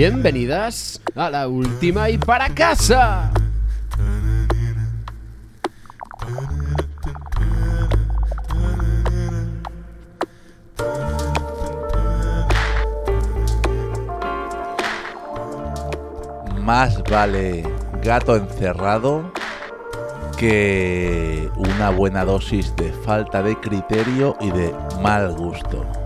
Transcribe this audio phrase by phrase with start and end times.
[0.00, 3.32] Bienvenidas a la última y para casa.
[16.60, 17.64] Más vale
[18.00, 19.32] gato encerrado
[20.36, 25.97] que una buena dosis de falta de criterio y de mal gusto.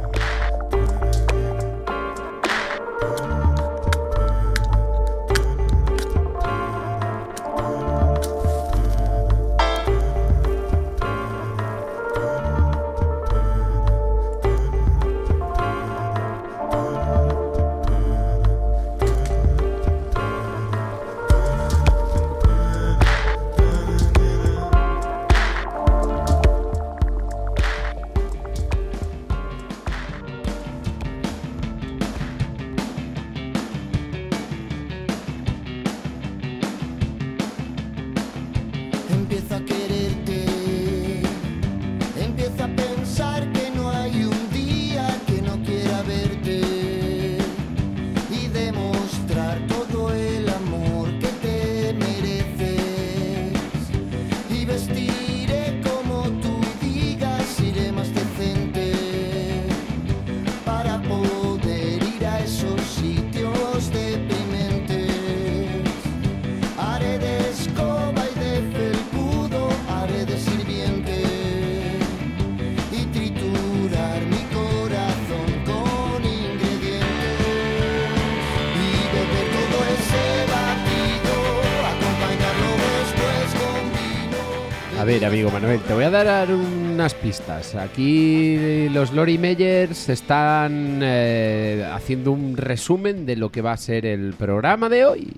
[85.03, 87.75] A ver, amigo Manuel, te voy a dar unas pistas.
[87.75, 94.07] Aquí los Lori Meyers están eh, haciendo un resumen de lo que va a ser
[94.07, 95.33] el programa de hoy.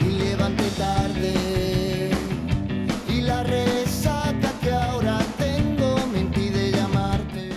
[0.00, 2.10] y levanté tarde
[3.14, 7.50] y la resaca que ahora tengo me impide llamarte.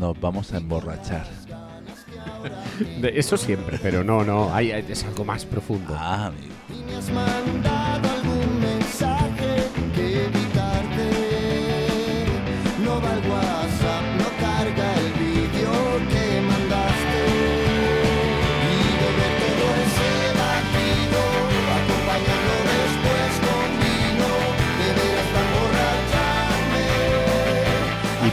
[0.00, 1.28] Nos vamos a emborrachar.
[3.00, 5.94] De eso siempre, pero no, no, hay, hay- es algo más profundo.
[5.96, 6.52] Ah, amigo.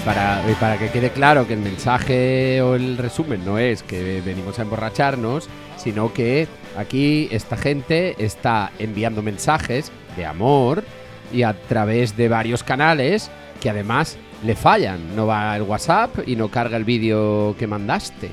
[0.01, 4.21] Para, y para que quede claro que el mensaje o el resumen no es que
[4.21, 5.47] venimos a emborracharnos,
[5.77, 6.47] sino que
[6.77, 10.83] aquí esta gente está enviando mensajes de amor
[11.31, 13.29] y a través de varios canales
[13.61, 15.15] que además le fallan.
[15.15, 18.29] No va el WhatsApp y no carga el vídeo que mandaste.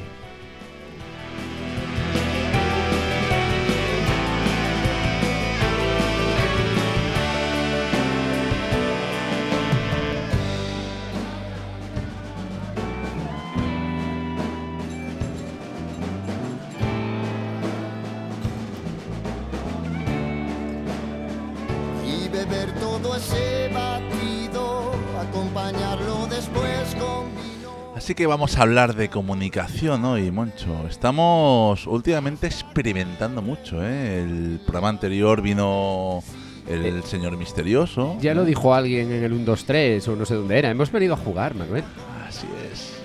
[22.48, 27.92] Beber todo ese batido, acompañarlo después con vino.
[27.94, 30.86] Así que vamos a hablar de comunicación hoy, Moncho.
[30.88, 34.22] Estamos últimamente experimentando mucho, ¿eh?
[34.22, 36.22] El programa anterior vino
[36.68, 38.16] el señor misterioso.
[38.20, 40.70] Ya lo dijo alguien en el 1, 2, 3 o no sé dónde era.
[40.70, 41.84] Hemos venido a jugar, Manuel.
[42.26, 42.97] Así es.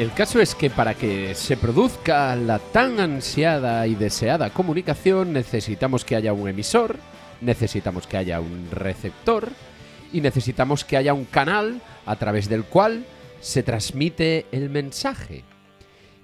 [0.00, 6.06] El caso es que para que se produzca la tan ansiada y deseada comunicación necesitamos
[6.06, 6.96] que haya un emisor,
[7.42, 9.50] necesitamos que haya un receptor
[10.10, 13.04] y necesitamos que haya un canal a través del cual
[13.42, 15.44] se transmite el mensaje.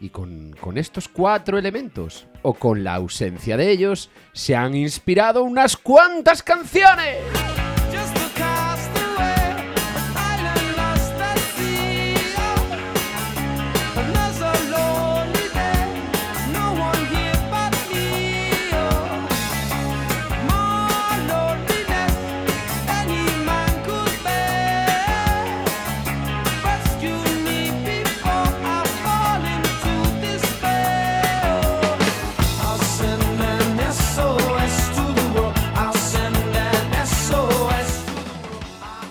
[0.01, 5.43] Y con, con estos cuatro elementos, o con la ausencia de ellos, se han inspirado
[5.43, 7.19] unas cuantas canciones.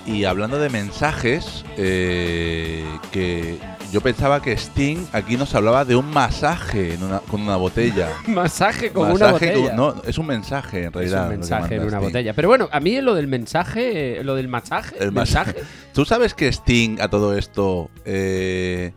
[0.05, 3.57] Y hablando de mensajes, eh, que
[3.91, 8.09] yo pensaba que Sting aquí nos hablaba de un masaje en una- con una botella.
[8.27, 9.67] Masaje con una Masaje botella.
[9.69, 11.17] con- no, es un mensaje en es realidad.
[11.17, 12.07] un lo que mensaje en una Sting.
[12.07, 12.33] botella.
[12.33, 15.67] Pero bueno, a mí lo del mensaje, lo del masaje, El mensaje, masaje.
[15.93, 17.89] ¿Tú sabes que Sting a todo esto...
[18.05, 18.91] eh,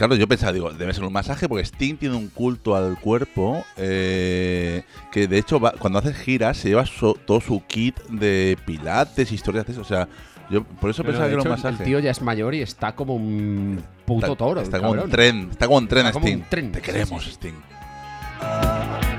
[0.00, 3.62] Claro, yo pensaba, digo, debe ser un masaje porque Sting tiene un culto al cuerpo
[3.76, 4.82] eh,
[5.12, 6.86] que de hecho va- cuando hace giras se lleva
[7.26, 9.82] todo su kit de pilates, historias de eso.
[9.82, 10.08] O sea,
[10.48, 11.82] yo por eso pensaba que era un masaje.
[11.82, 14.60] El tío ya es mayor y está como un puto está, toro.
[14.62, 16.36] Está como un tren, está como un tren Está como Sting.
[16.38, 17.30] un tren, Te sí, queremos, sí.
[17.32, 19.09] Sting.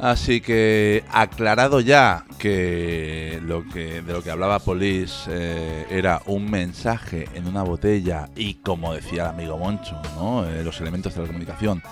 [0.00, 6.50] Así que aclarado ya que lo que de lo que hablaba Police eh, era un
[6.50, 10.46] mensaje en una botella y como decía el amigo Moncho, ¿no?
[10.46, 11.82] Eh, los elementos de la comunicación.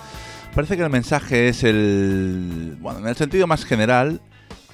[0.55, 4.19] Parece que el mensaje es el bueno, en el sentido más general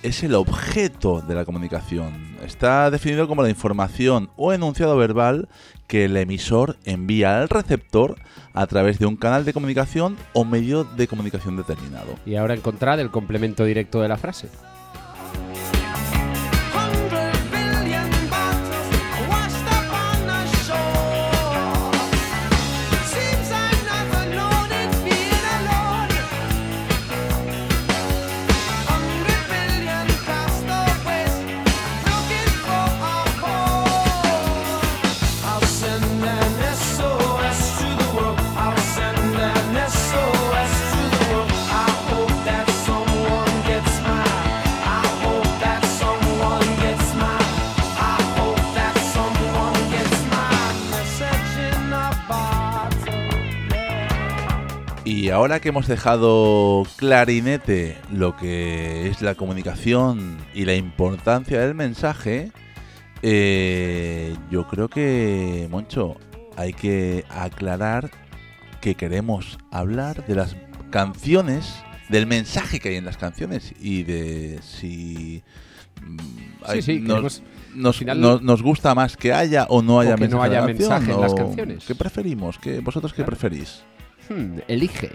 [0.05, 2.37] es el objeto de la comunicación.
[2.45, 5.49] Está definido como la información o enunciado verbal
[5.87, 8.15] que el emisor envía al receptor
[8.53, 12.13] a través de un canal de comunicación o medio de comunicación determinado.
[12.23, 14.47] Y ahora encontrad el complemento directo de la frase.
[55.45, 62.51] Ahora que hemos dejado clarinete lo que es la comunicación y la importancia del mensaje,
[63.21, 66.15] eh, yo creo que, Moncho,
[66.57, 68.09] hay que aclarar
[68.81, 70.55] que queremos hablar de las
[70.89, 71.75] canciones,
[72.09, 75.43] del mensaje que hay en las canciones y de si
[76.01, 76.17] mm,
[76.65, 77.43] hay- sí, nos,
[77.75, 80.51] nos, final- nos- nos gusta más que haya o no haya que no mensaje, en
[80.53, 81.85] la haya canción, mensaje en las o canciones.
[81.85, 82.57] ¿Qué preferimos?
[82.57, 83.29] ¿Qué, ¿Vosotros qué Claro.
[83.37, 83.83] preferís?
[84.27, 85.09] Hmm, elige.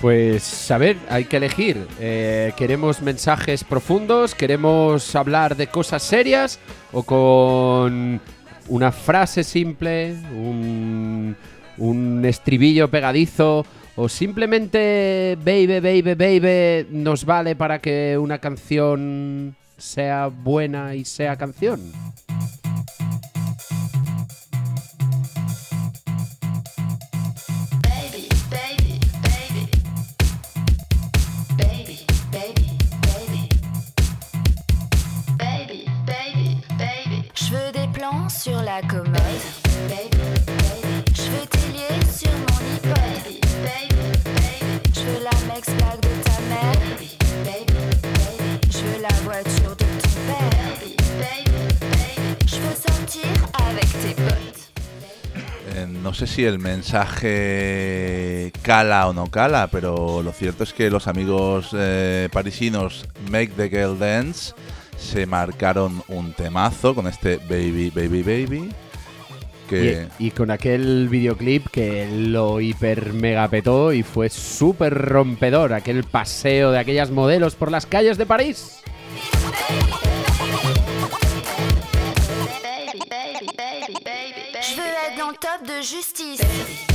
[0.00, 1.84] Pues a ver, hay que elegir.
[1.98, 4.34] Eh, ¿Queremos mensajes profundos?
[4.34, 6.60] ¿Queremos hablar de cosas serias?
[6.92, 8.20] ¿O con
[8.68, 10.12] una frase simple?
[10.32, 11.36] ¿Un,
[11.78, 13.66] un estribillo pegadizo?
[13.96, 21.34] ¿O simplemente baby, baby, baby nos vale para que una canción sea buena y sea
[21.36, 21.80] canción?
[56.18, 61.68] Sé si el mensaje cala o no cala, pero lo cierto es que los amigos
[61.72, 64.52] eh, parisinos Make the Girl Dance
[64.98, 68.68] se marcaron un temazo con este Baby, Baby, Baby.
[69.68, 75.72] Que Y, y con aquel videoclip que lo hiper mega petó y fue súper rompedor,
[75.72, 78.82] aquel paseo de aquellas modelos por las calles de París.
[85.28, 86.87] Dans top de justice.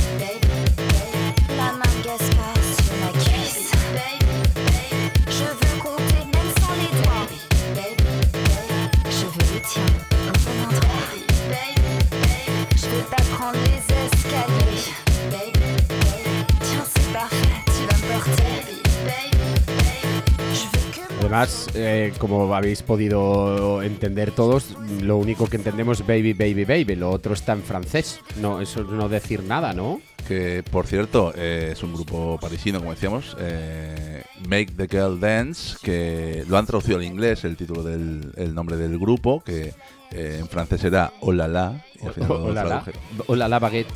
[21.34, 26.94] Además, eh, como habéis podido entender todos, lo único que entendemos es baby, baby, baby.
[26.94, 28.20] Lo otro está en francés.
[28.40, 30.00] No, eso es no decir nada, ¿no?
[30.28, 35.76] Que, por cierto, eh, es un grupo parisino, como decíamos, eh, Make the Girl Dance,
[35.82, 39.74] que lo han traducido al inglés, el título del el nombre del grupo, que
[40.12, 41.84] eh, en francés era Hola la.
[42.00, 43.92] y al final baguette.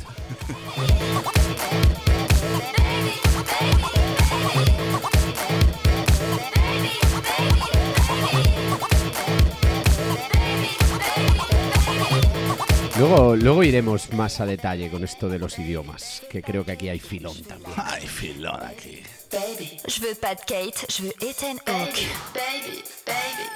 [12.97, 16.89] Luego, luego iremos más a detalle con esto de los idiomas, que creo que aquí
[16.89, 17.71] hay filón también.
[17.77, 19.01] Ay, filón aquí.
[19.87, 22.07] Je veux pas de Kate, je veux Ethan Hawke.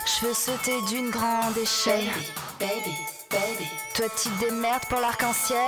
[0.05, 2.09] Je veux sauter d'une grande échelle.
[3.95, 5.67] Toi, tu te démerdes pour l'arc-en-ciel.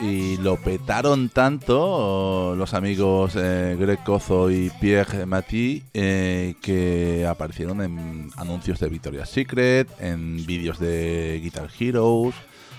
[0.00, 7.82] Y lo petaron tanto los amigos eh, Greg Cozo y Pierre Mathy eh, que aparecieron
[7.82, 12.34] en anuncios de Victoria's Secret, en vídeos de Guitar Heroes.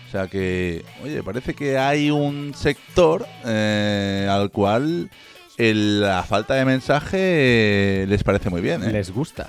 [0.08, 5.12] O sea que, oye, parece que hay un sector eh, al cual
[5.58, 8.82] el- la falta de mensaje eh, les parece muy bien.
[8.84, 8.92] ¿eh?
[8.94, 9.48] Les gusta.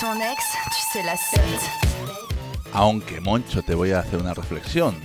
[0.00, 1.70] Ton ex, tu sais la suite.
[2.72, 4.96] Aunque, Moncho, te voy a hacer una reflexión.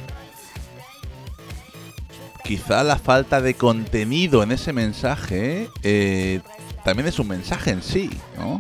[2.44, 6.42] Quizá la falta de contenido en ese mensaje eh,
[6.84, 8.58] también es un mensaje en sí, ¿no?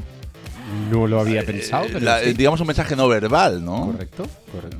[0.91, 2.33] No lo había pensado, Eh, pero la- sí.
[2.33, 3.87] Digamos un mensaje no verbal, ¿no?
[3.87, 4.77] Correcto, correcto.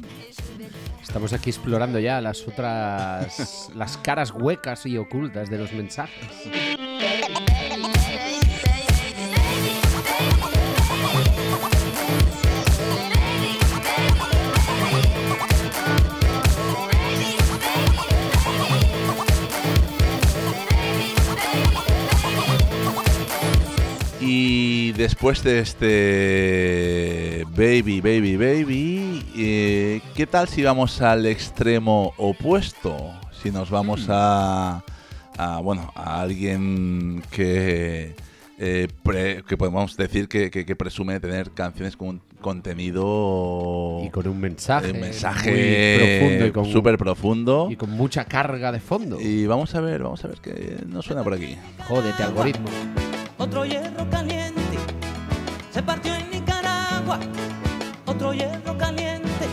[1.02, 6.14] Estamos aquí explorando ya las otras, las caras huecas y ocultas de los mensajes.
[25.00, 32.98] Después de este Baby, Baby, Baby, eh, ¿qué tal si vamos al extremo opuesto?
[33.42, 34.84] Si nos vamos a,
[35.38, 38.14] a, bueno, a alguien que,
[38.58, 44.02] eh, pre- que podemos decir que, que- que presume de tener canciones con un contenido,
[44.04, 47.68] Y con un mensaje, un muy mensaje profundo y con, súper profundo.
[47.72, 49.18] y con mucha carga de fondo.
[49.22, 51.56] Y vamos a ver, vamos a ver qué nos suena por aquí.
[51.88, 52.68] Jódete, algoritmo.
[53.38, 54.59] Otro hierro caliente
[55.80, 57.18] se partió en Nicaragua.
[58.06, 59.48] Otro hierro caliente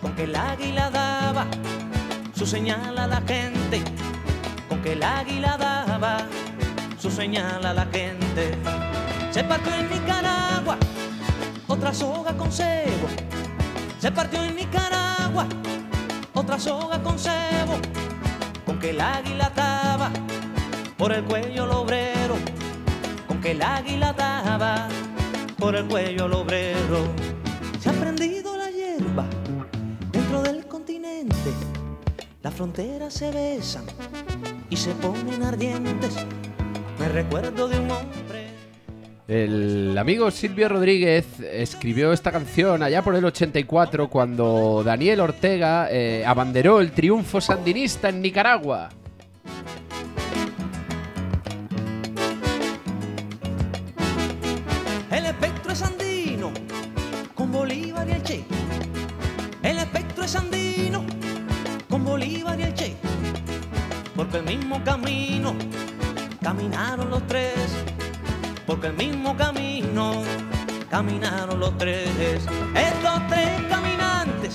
[0.00, 1.48] con que el águila daba
[2.32, 3.82] su señal a la gente.
[4.68, 6.28] Con que el águila daba
[6.96, 8.56] su señal a la gente.
[9.32, 10.76] Se partió en Nicaragua
[11.66, 13.08] otra soga con cebo.
[13.98, 15.46] Se partió en Nicaragua
[16.34, 17.80] otra soga con cebo.
[18.64, 20.08] Con que el águila daba
[20.96, 22.36] por el cuello el obrero,
[23.26, 24.86] con que el águila daba
[25.62, 27.06] por el cuello el obrero.
[27.78, 29.24] Se ha prendido la hierba
[30.10, 31.50] dentro del continente,
[32.42, 33.84] las fronteras se besan
[34.68, 36.16] y se ponen ardientes.
[36.98, 38.48] Me recuerdo de un hombre.
[39.28, 46.24] El amigo Silvio Rodríguez escribió esta canción allá por el 84 cuando Daniel Ortega eh,
[46.26, 48.88] abanderó el triunfo sandinista en Nicaragua.
[64.32, 65.54] Porque el mismo camino
[66.42, 67.52] caminaron los tres.
[68.66, 70.22] Porque el mismo camino
[70.88, 72.08] caminaron los tres.
[72.08, 74.54] Estos tres caminantes.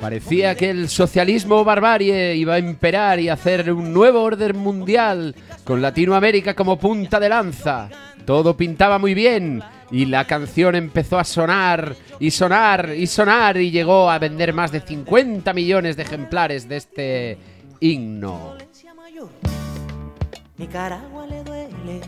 [0.00, 5.34] Parecía que el socialismo barbarie iba a imperar y hacer un nuevo orden mundial
[5.64, 7.90] con Latinoamérica como punta de lanza.
[8.24, 13.70] Todo pintaba muy bien y la canción empezó a sonar y sonar y sonar y
[13.70, 17.38] llegó a vender más de 50 millones de ejemplares de este
[17.80, 18.69] himno.
[19.20, 19.30] Mayor.
[20.56, 22.00] Nicaragua le duele,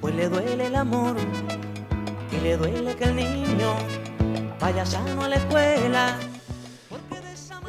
[0.00, 1.16] pues le duele el amor
[2.32, 3.74] y le duele que el niño
[4.60, 6.18] vaya sano a la escuela.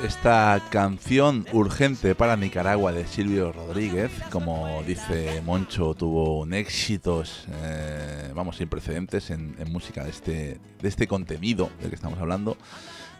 [0.03, 8.31] Esta canción urgente para Nicaragua de Silvio Rodríguez, como dice Moncho, tuvo un éxitos, eh,
[8.33, 12.57] vamos, sin precedentes en, en música de este, de este contenido del que estamos hablando.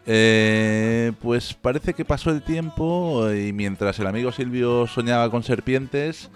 [0.06, 6.30] Eh, pues parece que pasó el tiempo y mientras el amigo Silvio soñaba con serpientes,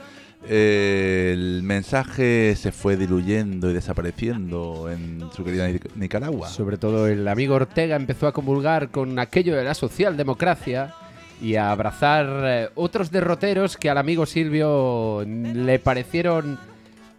[0.48, 6.48] eh, el mensaje se fue diluyendo y desapareciendo en su querida Nic- Nicaragua.
[6.48, 10.94] Sobre todo el amigo Ortega empezó a comulgar con aquello de la socialdemocracia
[11.40, 16.58] y a abrazar eh, otros derroteros que al amigo Silvio le parecieron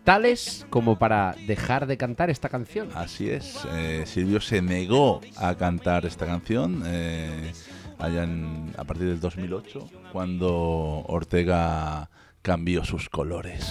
[0.06, 2.88] tales como para dejar de cantar esta canción.
[2.96, 7.52] Así es, eh, Silvio se negó a cantar esta canción eh,
[8.00, 12.10] allá en- a partir del 2008, cuando Ortega
[12.42, 13.66] cambió sus colores.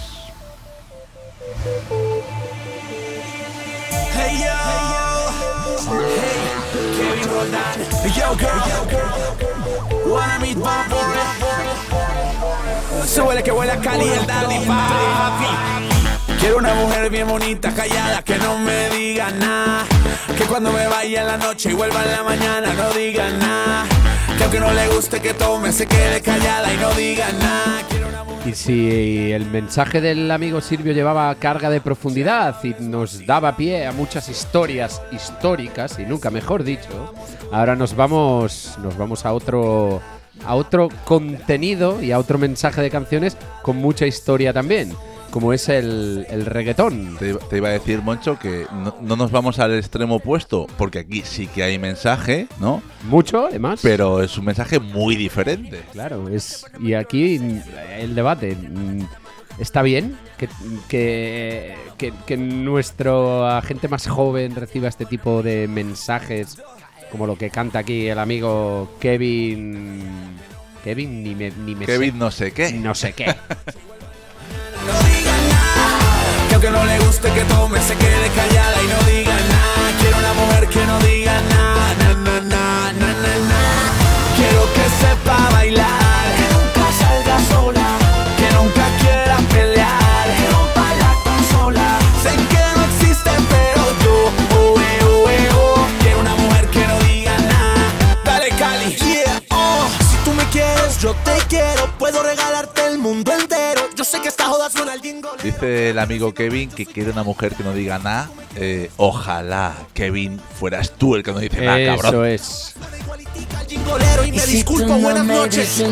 [4.16, 4.56] Hey yo,
[5.88, 7.80] hey, Kevin Roldán.
[8.16, 10.68] Yo girl, wanna meet Bob
[13.04, 16.03] Se huele que huele a Cali el daddy papi.
[16.44, 19.86] Quiero una mujer bien bonita, callada, que no me diga nada.
[20.36, 23.86] Que cuando me vaya en la noche y vuelva en la mañana no diga nada.
[24.36, 27.80] Que aunque no le guste que tome, se quede callada y no diga nada.
[28.44, 33.86] Y si el mensaje del amigo Silvio llevaba carga de profundidad y nos daba pie
[33.86, 37.14] a muchas historias históricas, y nunca mejor dicho,
[37.52, 40.02] ahora nos vamos, nos vamos a otro,
[40.44, 44.94] a otro contenido y a otro mensaje de canciones con mucha historia también,
[45.34, 47.16] como es el, el reggaetón.
[47.18, 51.00] Te, te iba a decir, Moncho, que no, no nos vamos al extremo opuesto, porque
[51.00, 52.80] aquí sí que hay mensaje, ¿no?
[53.08, 53.80] Mucho, además.
[53.82, 55.82] Pero es un mensaje muy diferente.
[55.90, 57.40] Claro, es y aquí
[57.98, 58.56] el debate
[59.58, 60.48] está bien que,
[60.86, 66.62] que, que, que nuestro agente más joven reciba este tipo de mensajes
[67.10, 70.00] como lo que canta aquí el amigo Kevin
[70.84, 72.72] Kevin ni me, ni me Kevin no sé, qué.
[72.72, 73.34] no sé qué.
[76.64, 79.92] Que no le guste que tome, se quede callada y no diga nada.
[80.00, 83.62] Quiero una mujer que no diga nada, na, na, na, na, na, na.
[84.34, 86.03] Quiero que sepa bailar,
[105.42, 108.30] Dice el amigo Kevin que quiere una mujer que no diga nada.
[108.56, 112.26] Eh, ojalá, Kevin, fueras tú el que no dice nada, Eso cabrón.
[112.26, 112.74] es.
[113.58, 115.82] Al jingolero y me si disculpo, tú no buenas noches.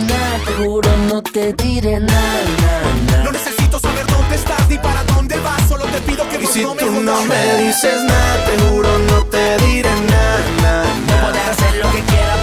[1.09, 5.85] no te diré nada, nada, No necesito saber dónde estás ni para dónde vas, solo
[5.87, 7.27] te pido que si no me tú no jodas.
[7.29, 11.23] me dices nada, te juro no te diré nada, nada, nada.
[11.31, 12.39] Puedes hacer lo que quieras,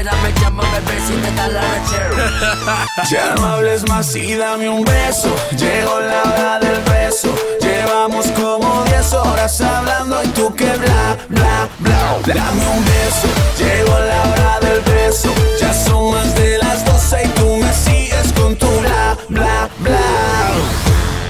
[0.00, 2.86] soltera, me llama bebé si te da la rechera.
[3.10, 5.34] Ya no hables más y dame un beso.
[5.56, 7.34] Llegó la hora del beso.
[7.60, 12.18] Llevamos como 10 horas hablando y tú que bla, bla, bla.
[12.26, 13.28] Dame un beso.
[13.58, 15.32] Llegó la hora del beso.
[15.60, 19.98] Ya son más de las 12 y tú me sigues con tu bla, bla, bla.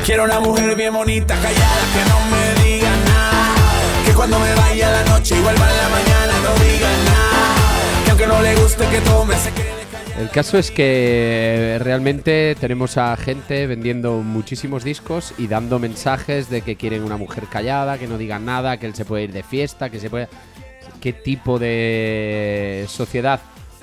[0.05, 3.55] Quiero una mujer bien bonita, callada, que no me diga nada.
[4.05, 7.10] Que cuando me vaya la noche y vuelva en la mañana no diga nada.
[8.43, 9.81] Le guste que tome, se quede.
[10.19, 16.63] El caso es que realmente tenemos a gente vendiendo muchísimos discos y dando mensajes de
[16.63, 19.43] que quieren una mujer callada, que no digan nada, que él se puede ir de
[19.43, 20.29] fiesta, que se puede...
[21.01, 23.41] ¿Qué tipo de sociedad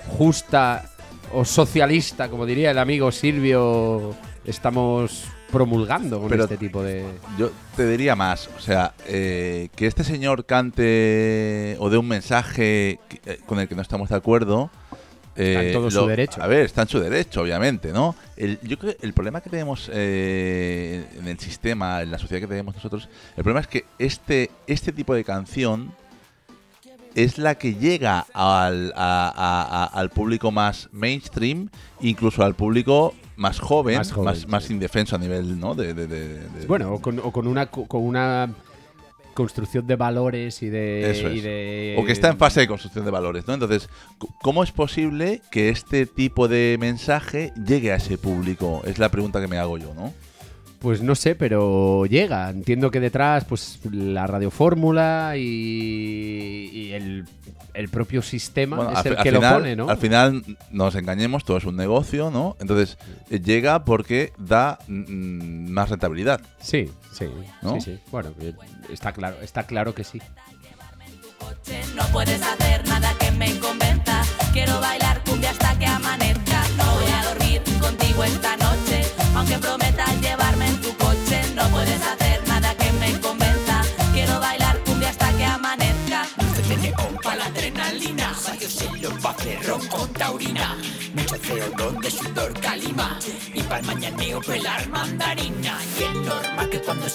[0.07, 0.89] justa
[1.33, 4.15] o socialista, como diría el amigo Silvio,
[4.45, 7.05] estamos promulgando con Pero- este tipo de...
[7.37, 12.99] Yo te diría más, o sea, eh, que este señor cante o dé un mensaje
[13.07, 14.69] que- eh, con el que no estamos de acuerdo.
[15.35, 16.41] Está en eh, todo su derecho.
[16.41, 18.15] A ver, está en su derecho, obviamente, ¿no?
[18.35, 22.41] El, yo creo que el problema que tenemos eh, en el sistema, en la sociedad
[22.41, 23.07] que tenemos nosotros,
[23.37, 25.93] el problema es que este, este tipo de canción
[27.13, 31.69] es la que llega al, a- a- a- al público más mainstream,
[32.01, 34.73] incluso al público más joven, Más más, joven, más, sí.
[34.73, 35.73] indefenso a nivel, ¿no?
[35.75, 38.49] De, de- de- de- Bueno, o con, o con una co- con una
[39.33, 41.11] construcción de valores y de...
[41.11, 41.43] Eso y es.
[41.43, 43.53] de- O que está en fase de construcción de valores, ¿no?
[43.53, 43.87] Entonces,
[44.41, 48.81] ¿cómo es posible que este tipo de mensaje llegue a ese público?
[48.85, 50.11] Es la pregunta que me hago yo, ¿no?
[50.79, 52.49] Pues no sé, pero llega.
[52.49, 57.25] Entiendo que detrás, pues la radiofórmula y, y el,
[57.77, 59.89] el propio sistema Bueno, es al, el que final, lo pone, ¿no?
[59.89, 62.57] al final nos engañemos, todo es un negocio, ¿no?
[62.59, 62.97] Entonces,
[63.29, 66.41] eh, llega porque da mm, más rentabilidad.
[66.59, 67.27] Sí, sí,
[67.61, 67.75] ¿No?
[67.75, 67.99] sí, sí.
[68.11, 68.53] Bueno, eh,
[68.91, 70.19] está claro, está claro que sí.
[71.95, 74.23] no puedes hacer nada que me convenza.
[74.53, 76.63] Quiero bailar cumbia hasta que amanezca.
[76.77, 79.03] No voy a dormir contigo esta noche,
[79.35, 81.41] aunque prometas llevarme en tu coche.
[81.55, 82.26] No puedes hacer
[88.37, 90.77] adrenalina Rayos en los vaqueros con taurina
[91.15, 93.19] Mucho CO2 de sudor calima
[93.53, 97.05] Y para el mañaneo pelar mandarina Y es normal que cuando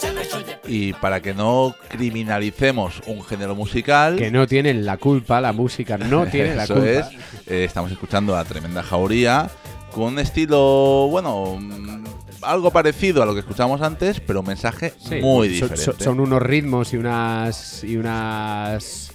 [0.67, 6.27] Y para no criminalicemos un género musical, Que no tienen la culpa, la música no
[6.31, 6.85] tiene la culpa.
[6.87, 7.07] es,
[7.47, 9.51] eh, estamos escuchando a Tremenda Jauría
[9.93, 12.05] con un estilo, bueno, mm,
[12.41, 15.83] algo parecido a lo que escuchábamos antes, pero un mensaje Sí, muy diferente.
[15.85, 19.12] son- son unos ritmos y unas y unas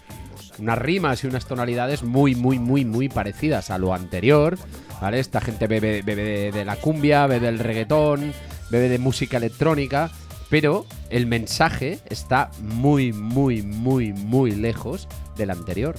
[0.59, 4.57] unas rimas y unas tonalidades muy muy muy muy parecidas a lo anterior,
[5.01, 5.19] ¿vale?
[5.19, 8.33] Esta gente bebe, bebe de, de la cumbia, bebe del reggaetón,
[8.69, 10.11] bebe de música electrónica,
[10.49, 15.95] pero el mensaje está muy muy muy muy lejos del anterior.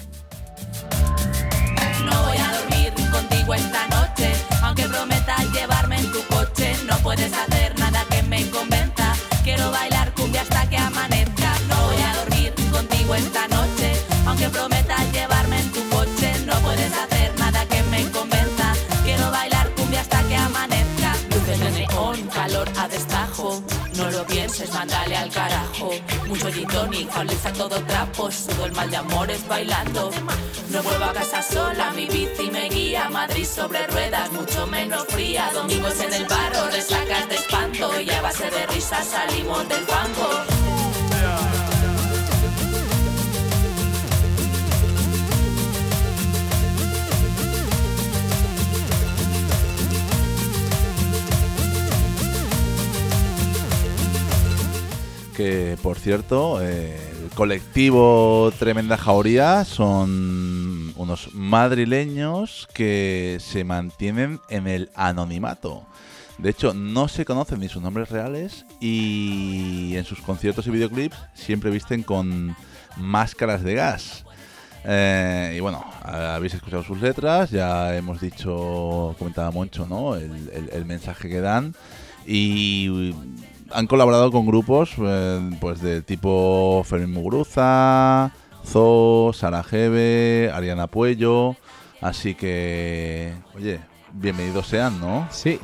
[2.05, 2.48] No voy a
[28.19, 28.31] todo.
[28.31, 30.11] Sudo el mal de amores bailando.
[30.71, 33.09] No vuelvo a casa sola, mi bici me guía.
[33.09, 35.51] Madrid sobre ruedas, mucho menos fría.
[35.55, 38.01] Domingos en el barro, resacas de espanto.
[38.01, 40.29] Y a base de risas salimos del banco.
[55.37, 57.08] Que por cierto, eh,
[57.39, 65.87] colectivo Tremenda Jauría son unos madrileños que se mantienen en el anonimato.
[66.39, 71.17] De hecho, no se conocen ni sus nombres reales y en sus conciertos y videoclips
[71.33, 72.57] siempre visten con
[72.97, 74.25] máscaras de gas.
[74.83, 80.17] Eh, y bueno, habéis escuchado sus letras, ya hemos dicho, comentaba Moncho, ¿no?
[80.17, 81.73] El, mensaje que dan.
[82.27, 83.15] Y
[83.73, 88.33] han colaborado con grupos eh, pues de tipo Fermín Muguruza,
[88.65, 91.57] Zo, Sarajeve, Ariana Puello.
[92.01, 93.81] Así que, oye,
[94.13, 95.27] bienvenidos sean, ¿no?
[95.31, 95.59] Sí.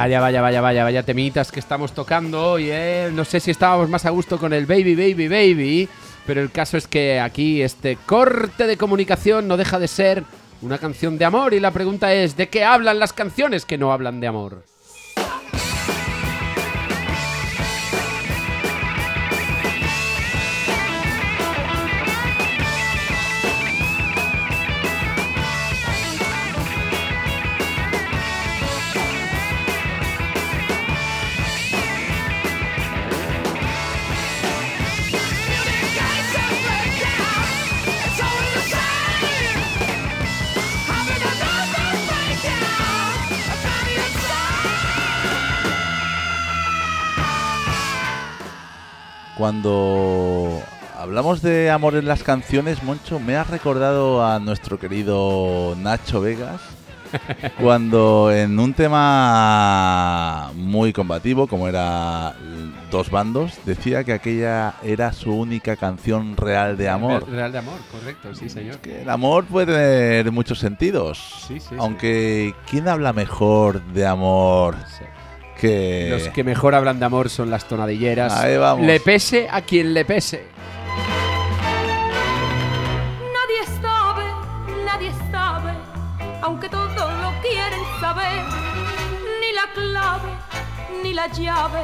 [0.00, 3.10] Vaya, vaya, vaya, vaya, vaya temitas que estamos tocando hoy, ¿eh?
[3.12, 5.88] No sé si estábamos más a gusto con el Baby, Baby, Baby,
[6.24, 10.22] pero el caso es que aquí este corte de comunicación no deja de ser
[10.62, 13.92] una canción de amor y la pregunta es, ¿de qué hablan las canciones que no
[13.92, 14.62] hablan de amor?
[49.38, 50.60] Cuando
[50.98, 56.60] hablamos de amor en las canciones, Moncho, me has recordado a nuestro querido Nacho Vegas.
[57.60, 62.34] Cuando en un tema muy combativo, como era
[62.90, 67.30] Dos Bandos, decía que aquella era su única canción real de amor.
[67.30, 68.78] Real de amor, correcto, sí, señor.
[68.78, 71.44] Que el amor puede tener muchos sentidos.
[71.46, 71.76] Sí, sí, sí.
[71.78, 75.04] Aunque, ¿quién habla mejor de amor Sí.
[75.58, 76.06] Que...
[76.08, 78.32] Los que mejor hablan de amor son las tonadilleras.
[78.32, 78.86] Ahí vamos.
[78.86, 80.46] Le pese a quien le pese.
[83.34, 84.24] Nadie sabe,
[84.84, 85.72] nadie sabe,
[86.42, 88.44] aunque todos lo quieren saber,
[89.40, 90.30] ni la clave,
[91.02, 91.82] ni la llave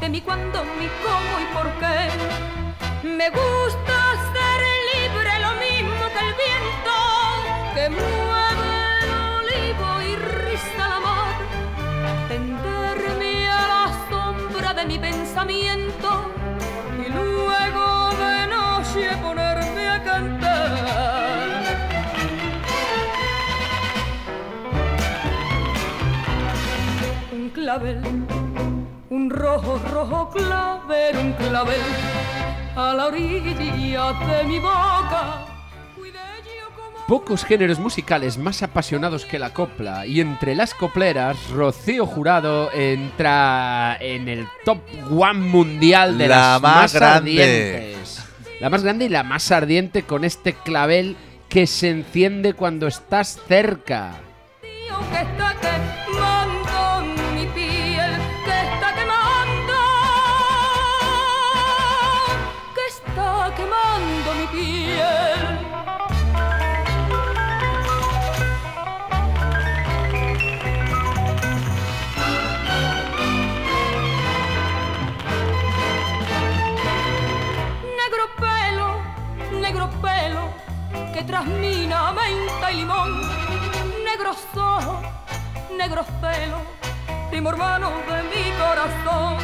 [0.00, 3.06] de mi cuándo, mi cómo y por qué.
[3.06, 3.96] Me gusta
[4.32, 4.60] ser
[4.94, 6.94] libre, lo mismo que el viento
[7.74, 8.15] que
[14.86, 16.30] mi pensamiento
[17.04, 21.62] y luego de noche ponerme a cantar.
[27.32, 28.00] Un clavel,
[29.10, 31.80] un rojo, rojo clavel, un clavel
[32.76, 35.55] a la orilla de mi boca.
[37.06, 43.96] Pocos géneros musicales más apasionados que la copla y entre las copleras, Rocío Jurado entra
[44.00, 44.80] en el top
[45.16, 48.24] one mundial de La las más ardientes.
[48.60, 51.16] La más grande y la más ardiente con este clavel
[51.48, 54.14] que se enciende cuando estás cerca.
[54.60, 55.75] tío que
[81.16, 83.22] que trasmina menta y limón.
[84.04, 85.00] Negros ojos,
[85.74, 86.60] negros celos,
[87.30, 89.38] primo hermano de mi corazón.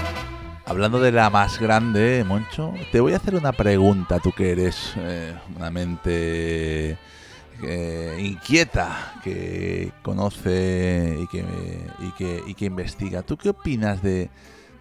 [0.67, 4.93] Hablando de la más grande, Moncho, te voy a hacer una pregunta, tú que eres
[4.99, 6.99] eh, una mente
[7.63, 11.45] eh, inquieta, que conoce y que,
[12.01, 13.23] y, que, y que investiga.
[13.23, 14.29] ¿Tú qué opinas de,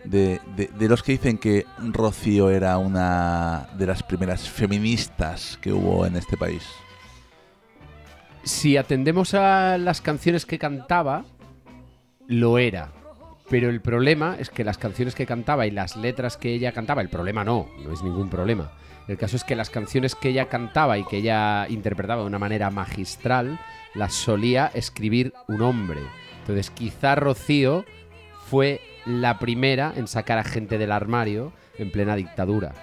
[0.03, 6.05] de, de- los que dicen que Rocío era una de las primeras feministas que hubo
[6.05, 6.63] en este país?
[8.43, 11.25] Si atendemos a las canciones que cantaba,
[12.27, 12.91] lo era.
[13.49, 17.01] Pero el problema es que las canciones que cantaba y las letras que ella cantaba,
[17.01, 18.71] el problema no, no es ningún problema.
[19.07, 22.39] El caso es que las canciones que ella cantaba y que ella interpretaba de una
[22.39, 23.59] manera magistral,
[23.93, 25.99] las solía escribir un hombre.
[26.39, 27.83] Entonces quizá Rocío
[28.49, 32.73] fue la primera en sacar a gente del armario en plena dictadura.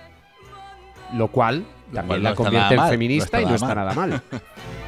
[1.14, 3.74] Lo cual Lo también cual no la convierte en mal, feminista no y no está
[3.74, 4.22] nada mal.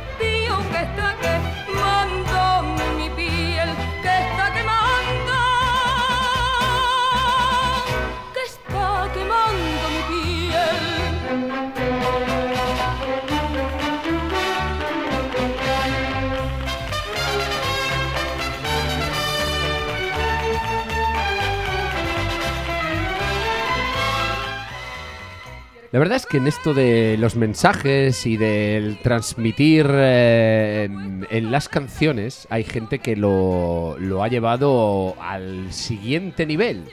[25.93, 31.69] La verdad es que en esto de los mensajes y del transmitir eh, en, las
[31.69, 36.85] canciones hay gente que lo, lo ha llevado al siguiente nivel.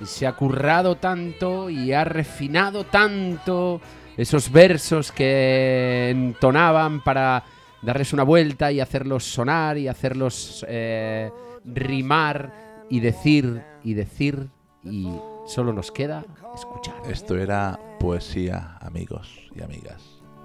[0.00, 3.80] Y se ha currado tanto y ha refinado tanto
[4.16, 7.44] esos versos que entonaban para
[7.82, 11.30] darles una vuelta y hacerlos sonar y hacerlos eh,
[11.64, 14.48] rimar y decir y decir
[14.82, 15.08] y
[15.46, 16.96] solo nos queda escuchar.
[17.08, 20.02] Esto era poesía, amigos y amigas.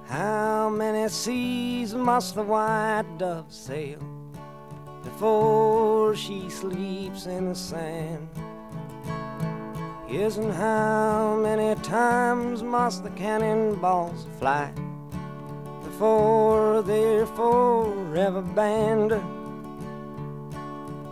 [0.07, 3.99] How many seas must the white dove sail
[5.03, 8.27] before she sleeps in the sand?
[10.07, 14.71] And how many times must the cannonballs fly
[15.83, 19.11] before they're forever banned?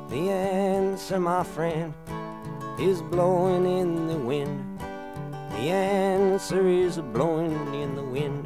[0.10, 1.94] The answer, my friend,
[2.80, 4.73] is blowing in the wind.
[5.56, 8.46] The answer is blowing in the wind.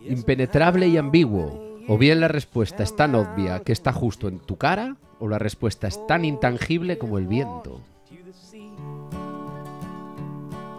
[0.00, 1.68] Impenetrable y ambiguo.
[1.86, 5.38] O bien la respuesta es tan obvia que está justo en tu cara, o la
[5.38, 7.80] respuesta es tan intangible como el viento.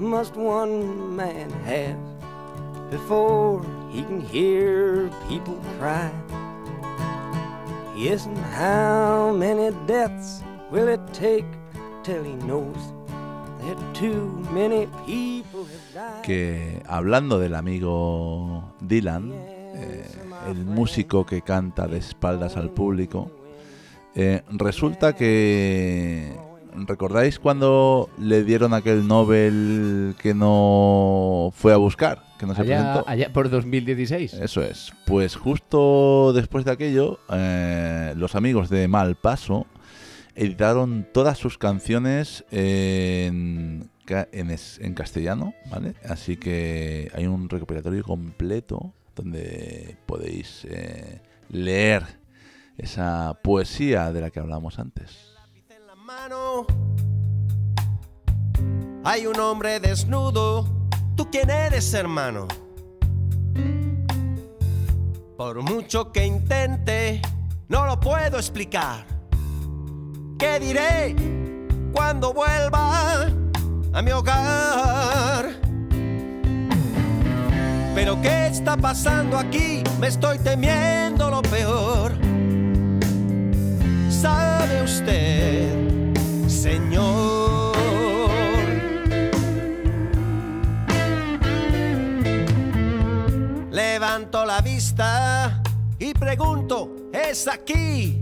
[0.00, 1.98] must one man have
[2.90, 6.10] before he can hear people cry?
[7.96, 11.44] Yes, and how many deaths will it take
[12.02, 12.94] till he knows
[13.60, 16.22] that too many people have died?
[16.22, 20.06] que hablando del amigo Dylan, eh,
[20.48, 23.30] el músico que canta de espaldas al público,
[24.14, 26.49] eh, resulta que...
[26.74, 32.22] ¿Recordáis cuando le dieron aquel Nobel que no fue a buscar?
[32.38, 33.08] Que no se Allá, presentó.
[33.08, 34.34] allá por 2016.
[34.34, 34.92] Eso es.
[35.06, 39.66] Pues justo después de aquello, eh, los amigos de Malpaso
[40.34, 45.94] editaron todas sus canciones en, en, castellano, ¿vale?
[46.08, 52.04] Así que hay un recopilatorio completo donde podéis eh, leer
[52.78, 55.29] esa poesía de la que hablábamos antes.
[59.02, 60.66] Hay un hombre desnudo.
[61.16, 62.46] ¿Tú quién eres, hermano?
[65.36, 67.20] Por mucho que intente,
[67.68, 69.04] no lo puedo explicar.
[70.38, 71.16] ¿Qué diré
[71.92, 73.26] cuando vuelva
[73.92, 75.50] a mi hogar?
[77.94, 79.82] Pero ¿qué está pasando aquí?
[79.98, 82.12] Me estoy temiendo lo peor.
[84.08, 85.99] ¿Sabe usted,
[86.60, 87.74] Señor?
[93.70, 95.62] Levanto la vista
[95.98, 98.20] y pregunto, ¿es aquí?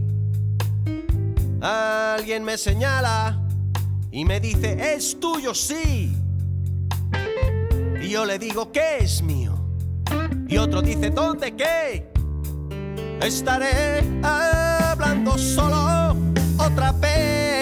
[1.61, 3.41] Alguien me señala
[4.13, 6.17] y me dice, es tuyo, sí.
[8.01, 9.59] Y yo le digo, ¿qué es mío?
[10.47, 12.09] Y otro dice, ¿dónde qué?
[13.21, 16.17] Estaré hablando solo
[16.57, 17.58] otra vez.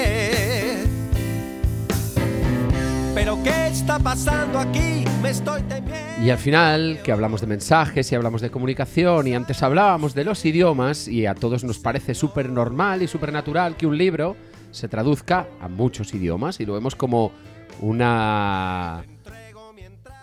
[3.16, 5.07] Pero ¿qué está pasando aquí?
[5.22, 6.22] Me estoy temiendo.
[6.22, 10.22] Y al final, que hablamos de mensajes y hablamos de comunicación y antes hablábamos de
[10.22, 14.37] los idiomas y a todos nos parece súper normal y súper natural que un libro
[14.70, 17.33] se traduzca a muchos idiomas y lo vemos como
[17.81, 19.02] una...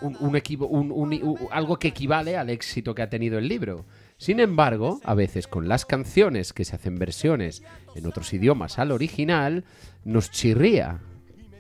[0.01, 3.86] Un, un algo que equivale al éxito que ha tenido el libro.
[4.17, 7.63] Sin embargo, a veces con las canciones que se hacen versiones
[7.95, 9.63] en otros idiomas al original,
[10.03, 10.99] nos chirría.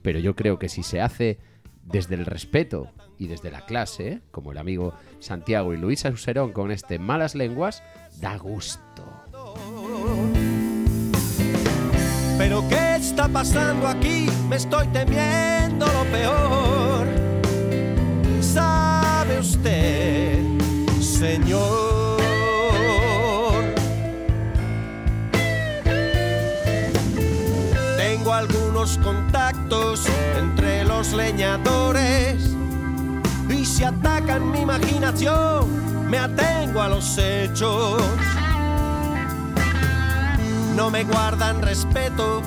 [0.03, 1.39] Pero yo creo que si se hace
[1.85, 6.71] desde el respeto y desde la clase, como el amigo Santiago y Luisa Userón con
[6.71, 7.81] este Malas Lenguas,
[8.19, 9.03] da gusto.
[12.37, 14.27] Pero ¿qué está pasando aquí?
[14.49, 17.07] Me estoy temiendo lo peor.
[18.41, 20.39] ¿Sabe usted,
[20.99, 21.92] Señor?
[28.83, 30.05] Algunos contactos
[30.37, 32.53] entre los leñadores
[33.49, 38.03] y si atacan mi imaginación, me atengo a los hechos.
[40.75, 42.41] No me guardan respeto,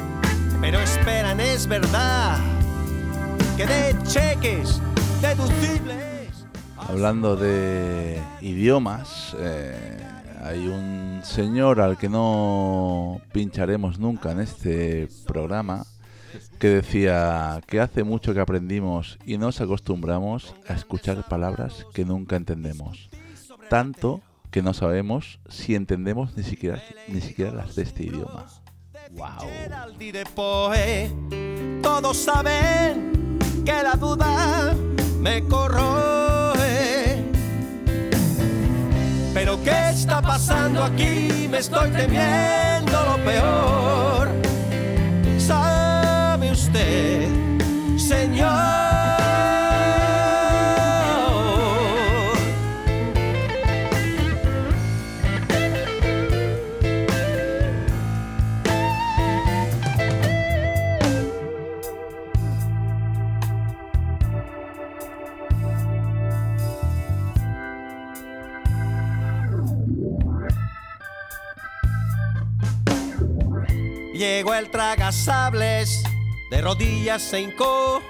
[0.60, 2.36] pero esperan, es verdad,
[3.56, 4.82] que de cheques
[5.22, 6.44] deducibles.
[6.76, 10.06] Hablando de idiomas, eh,
[10.44, 15.86] hay un señor al que no pincharemos nunca en este programa
[16.58, 22.36] que decía que hace mucho que aprendimos y nos acostumbramos a escuchar palabras que nunca
[22.36, 23.10] entendemos.
[23.68, 24.20] Tanto
[24.50, 28.46] que no sabemos si entendemos ni siquiera, ni siquiera las de este idioma.
[29.12, 29.48] Wow.
[31.82, 34.74] Todos saben que la duda
[35.20, 36.56] me corroe.
[39.34, 41.46] Pero ¿qué está pasando aquí?
[41.50, 44.45] Me estoy temiendo lo peor.
[46.66, 48.76] ¿Sabe usted, Señor?
[74.14, 76.02] Llegó el tragasables,
[76.50, 78.02] de rodillas se hincó,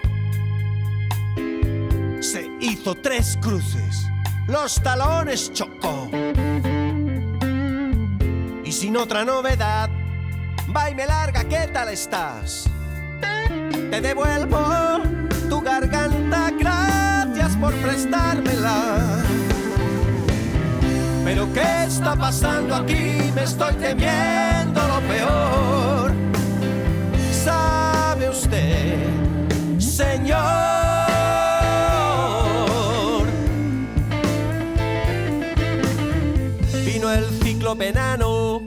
[2.21, 4.07] se hizo tres cruces,
[4.47, 6.11] los talones chocó.
[8.65, 9.89] Y sin otra novedad,
[10.75, 12.69] va me larga, ¿qué tal estás?
[13.91, 15.01] Te devuelvo
[15.49, 19.23] tu garganta, gracias por prestármela.
[21.25, 23.33] Pero ¿qué está pasando aquí?
[23.35, 26.13] Me estoy temiendo lo peor.
[28.17, 28.97] ¿Sabe usted,
[29.77, 30.39] señor?
[36.87, 38.63] Vino el ciclo penano,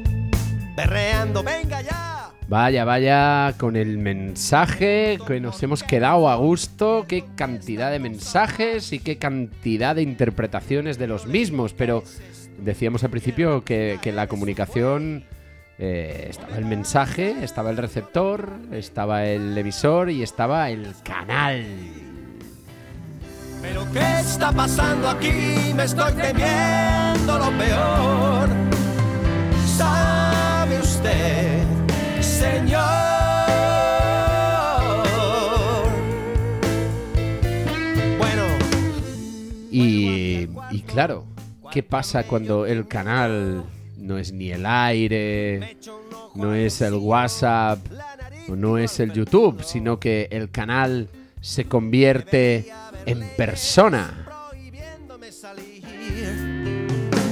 [0.78, 2.30] berreando, venga ya.
[2.48, 8.94] Vaya, vaya, con el mensaje que nos hemos quedado a gusto, qué cantidad de mensajes
[8.94, 12.04] y qué cantidad de interpretaciones de los mismos, pero
[12.60, 15.24] decíamos al principio que, la comunicación
[15.82, 21.66] eh, estaba el mensaje, estaba el receptor, estaba el emisor y estaba el canal.
[23.62, 25.74] Pero ¿qué está pasando aquí?
[25.74, 28.50] Me estoy temiendo lo peor.
[29.78, 31.64] ¿Sabe usted,
[32.20, 32.82] señor?
[38.18, 38.44] Bueno,
[39.72, 41.24] Y, y claro,
[41.72, 43.64] ¿qué pasa cuando el canal
[44.10, 45.78] no es ni el aire,
[46.34, 47.78] no es el WhatsApp,
[48.48, 51.08] no es el YouTube, sino que el canal
[51.42, 52.74] se convierte
[53.06, 54.26] en persona?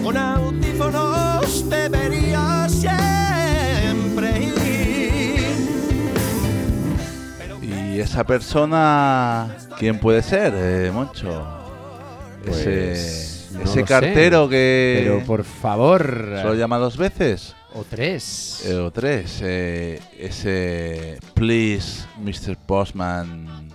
[0.04, 4.54] con audífonos debería siempre ir.
[7.64, 11.44] ¿Y esa persona quién puede ser, eh, Moncho?
[12.46, 16.04] Pues, ese no ese sé, cartero que Pero por favor.
[16.42, 17.56] solo llama dos veces.
[17.74, 18.64] O tres.
[18.66, 19.40] Eh, o tres.
[19.44, 22.56] eh, ese Please, Mr.
[22.58, 23.67] Postman.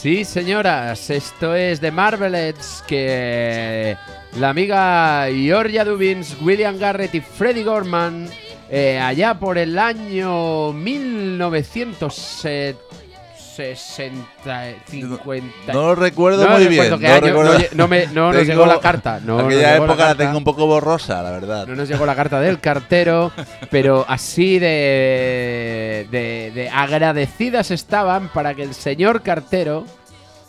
[0.00, 3.96] Sí, señoras, esto es de Marvelettes que
[4.38, 8.28] la amiga Georgia Dubins, William Garrett y Freddie Gorman
[8.70, 10.72] eh, allá por el año
[13.58, 16.90] 1960 50 No lo recuerdo No muy bien.
[16.90, 20.06] no año, recuerdo- no no me- no nos llegó la carta, no aquella la época
[20.08, 21.66] la, tengo un poco borrosa, la verdad.
[21.66, 23.32] No nos llegó la carta del cartero,
[23.70, 29.84] pero así de, de, de agradecidas estaban para que el señor cartero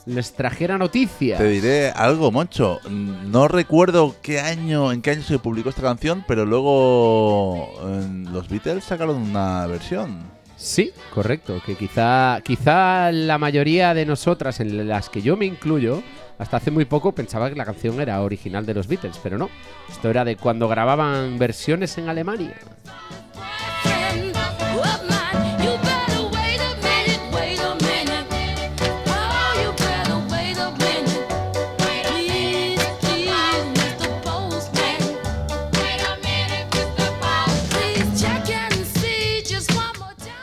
[0.06, 1.38] les trajera noticias.
[1.38, 2.80] Te diré algo, Moncho.
[2.90, 8.50] No recuerdo qué año, en qué año se publicó esta canción, pero luego en los
[8.50, 10.39] Beatles sacaron una versión.
[10.60, 16.04] Sí, correcto, que quizá, quizá la mayoría de nosotras, en las que yo me incluyo,
[16.38, 19.50] hasta hace muy poco pensaba que la canción era original de los Beatles, pero no.
[19.90, 22.56] Esto era de cuando grababan versiones en Alemania.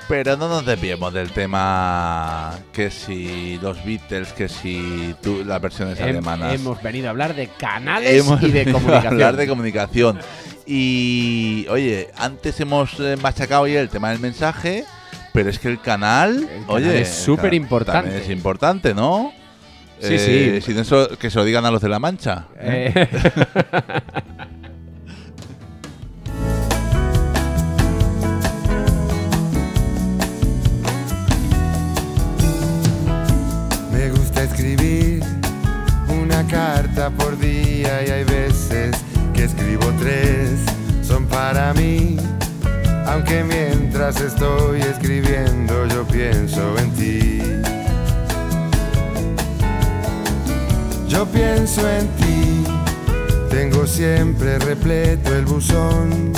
[0.09, 5.99] Pero no nos desviemos del tema que si los Beatles, que si tú, las versiones
[5.99, 6.55] Hem- alemanas.
[6.55, 9.13] hemos venido a hablar de canales Hemos y de venido a comunicación.
[9.13, 10.19] hablar de comunicación.
[10.65, 14.85] Y oye, antes hemos eh, machacado ya el tema del mensaje,
[15.33, 18.19] pero es que el canal, oye, es el súper canal importante.
[18.19, 19.33] Es importante, ¿no?
[20.01, 20.71] Sí, Eh, sí.
[20.73, 22.45] Sin eso, que se lo digan a los de la Mancha.
[22.61, 23.09] ¿eh?
[43.29, 47.43] Aunque mientras estoy escribiendo yo pienso en ti.
[51.09, 52.64] Yo pienso en ti,
[53.51, 56.33] tengo siempre repleto el buzón.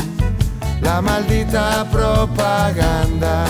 [0.81, 3.45] La maldita propaganda,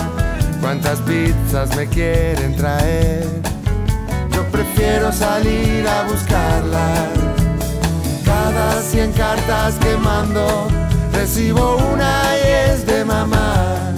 [0.59, 3.25] cuántas pizzas me quieren traer.
[4.33, 7.07] Yo prefiero salir a buscarla.
[8.25, 10.67] Cada 100 cartas que mando,
[11.19, 13.93] recibo una y es de mamá.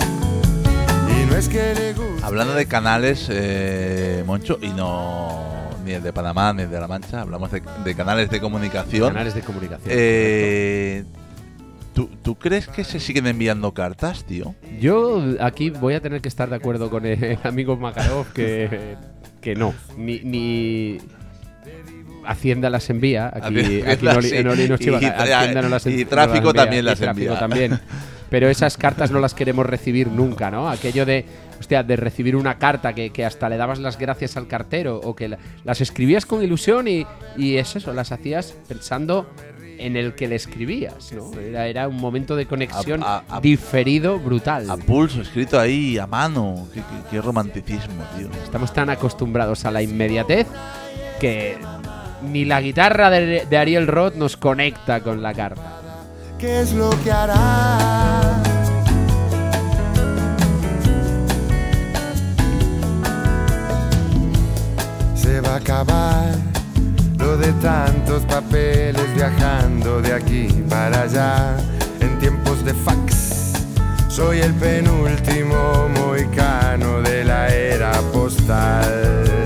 [1.07, 2.25] Y no es que le guste.
[2.25, 6.87] Hablando de canales, eh, Moncho, y no ni el de Panamá ni el de La
[6.87, 9.09] Mancha, hablamos de, de canales de comunicación.
[9.09, 11.03] Canales de comunicación, Eh,
[11.93, 14.55] ¿tú, tú crees que se siguen enviando cartas, tío?
[14.79, 18.97] Yo aquí voy a tener que estar de acuerdo con el amigo Makarov que
[19.41, 20.97] que no, ni, ni
[22.25, 24.37] Hacienda las envía, aquí, en Oli- sí.
[24.37, 26.99] en Oli nos Y- chiva- y- Hacienda no las y tráfico no las también las
[26.99, 27.39] y tráfico envía.
[27.39, 27.79] también.
[28.29, 30.69] Pero esas cartas no las queremos recibir nunca, ¿no?
[30.69, 31.25] Aquello de,
[31.59, 35.15] hostia, de recibir una carta que, que hasta le dabas las gracias al cartero o
[35.15, 37.05] que la- las escribías con ilusión y,
[37.35, 39.29] y es eso, las hacías pensando
[39.77, 41.31] en el que le escribías, ¿no?
[41.41, 44.69] Era, era un momento de conexión A- a- a- diferido brutal.
[44.69, 46.69] A pulso, escrito ahí, a mano.
[46.73, 48.29] Qué, qué- qué romanticismo, tío.
[48.43, 50.47] Estamos tan acostumbrados a la inmediatez
[51.19, 51.57] que
[52.23, 55.79] ni la guitarra de, de Ariel Roth nos conecta con la carta.
[56.37, 58.41] ¿Qué es lo que hará?
[65.15, 66.31] Se va a acabar
[67.19, 71.57] lo de tantos papeles viajando de aquí para allá
[71.99, 73.53] en tiempos de fax.
[74.07, 79.40] Soy el penúltimo moicano de la era postal.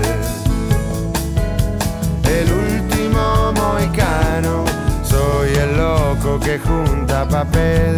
[6.46, 7.96] Que junta papel.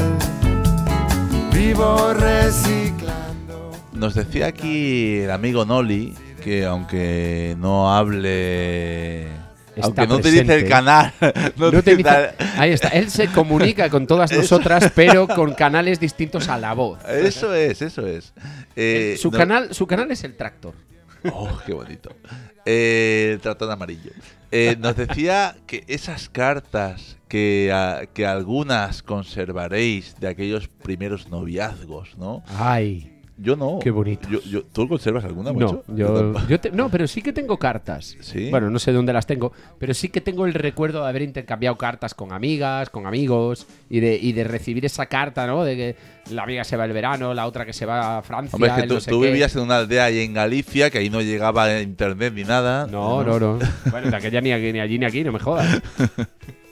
[1.53, 3.71] Vivo reciclando.
[3.93, 9.25] Nos decía aquí el amigo Noli que aunque no hable.
[9.77, 10.65] Está aunque no utilice presente.
[10.65, 11.13] el canal.
[11.57, 16.01] no No utiliza- utiliza- ahí está, él se comunica con todas nosotras, pero con canales
[16.01, 16.99] distintos a la voz.
[17.05, 18.33] Eso es, eso es.
[18.75, 20.75] Eh, Su, no- canal, su canal es el Tractor.
[21.33, 22.11] Oh, qué bonito.
[22.65, 24.11] Eh, el tratón amarillo.
[24.51, 32.17] Eh, nos decía que esas cartas que, ah, que algunas conservaréis de aquellos primeros noviazgos,
[32.19, 32.43] ¿no?
[32.59, 33.15] Ay.
[33.41, 33.79] Yo no.
[33.81, 34.29] Qué bonito.
[34.29, 35.85] Yo, yo- ¿Tú conservas alguna, No, Moncho?
[35.87, 38.17] yo, yo te- no, pero sí que tengo cartas.
[38.21, 38.51] ¿Sí?
[38.51, 41.79] Bueno, no sé dónde las tengo, pero sí que tengo el recuerdo de haber intercambiado
[41.79, 45.63] cartas con amigas, con amigos y de, y de recibir esa carta, ¿no?
[45.63, 45.97] De que
[46.35, 48.57] la amiga se va el verano, la otra que se va a Francia.
[48.57, 50.99] Hombre, es que tú, no sé tú vivías en una aldea ahí en Galicia, que
[50.99, 52.89] ahí no llegaba internet ni nada.
[52.91, 53.59] No, no, no.
[53.93, 55.81] Bueno, de aquella ni, ni allí ni aquí, no me jodas.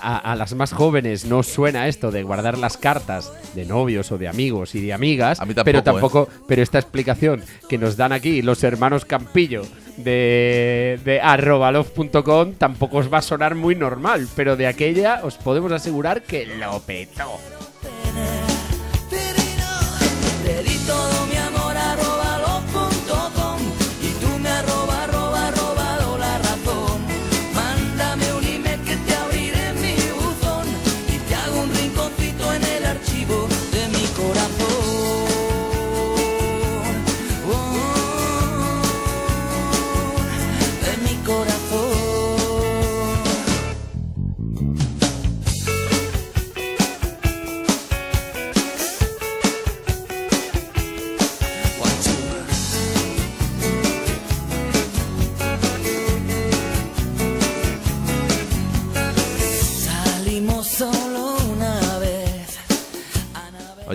[0.00, 4.10] A, a- a las más jóvenes no suena esto de guardar las cartas de novios
[4.12, 5.82] o de amigos y de amigas, mí tampoco, pero ¿eh?
[5.82, 9.62] tampoco, pero esta explicación que nos dan aquí los hermanos Campillo
[9.96, 15.72] de, de arrobalove.com tampoco os va a sonar muy normal, pero de aquella os podemos
[15.72, 17.38] asegurar que lo petó.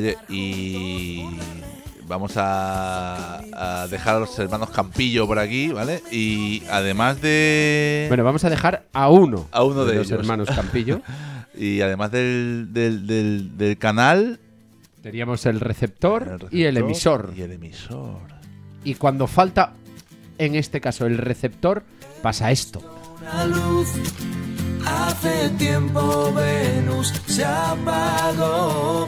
[0.04, 1.24] Oye, y
[2.08, 6.04] vamos a, a dejar a los hermanos Campillo por aquí, ¿vale?
[6.12, 8.08] Y además de...
[8.10, 10.20] Bueno, vamos a dejar a uno, a uno de, los ellos.
[10.20, 11.01] hermanos Campillo.
[11.58, 14.41] y además del, del, del, del canal...
[15.01, 17.34] Teníamos el receptor, y el receptor emisor.
[17.38, 18.20] Y el emisor.
[18.84, 19.72] Y cuando falta,
[20.38, 21.84] en este caso, el receptor,
[22.22, 22.82] pasa esto.
[23.22, 23.88] Una luz.
[24.86, 29.08] Hace tiempo Venus se apagó.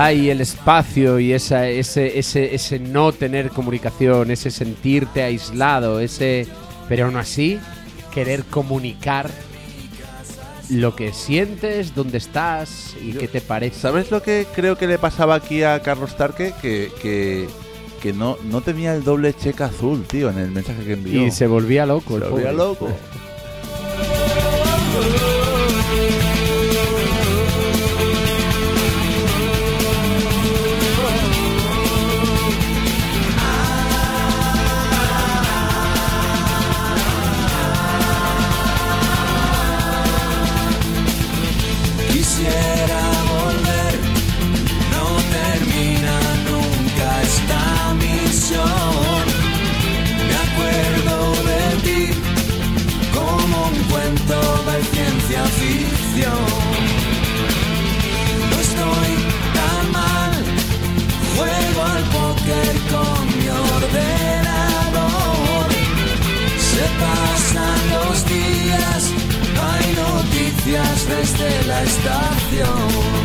[0.00, 6.46] Ay, el espacio y esa, ese, ese, ese no tener comunicación, ese sentirte aislado, ese.
[6.88, 7.58] Pero aún así,
[8.14, 9.28] querer comunicar
[10.70, 13.80] lo que sientes, dónde estás y qué te parece.
[13.80, 16.54] ¿Sabes lo que creo que le pasaba aquí a Carlos Tarque?
[16.62, 17.48] Que, que,
[18.00, 21.26] que no, no tenía el doble cheque azul, tío, en el mensaje que envió.
[21.26, 22.18] Y se volvía loco.
[22.18, 22.56] el Se volvía pobre.
[22.56, 22.88] loco.
[71.08, 73.18] desde la estación.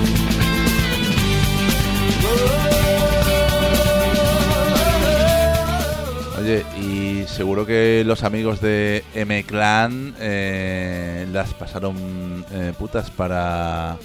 [6.40, 13.98] Oye, y seguro que los amigos de M-Clan eh, las pasaron eh, putas para,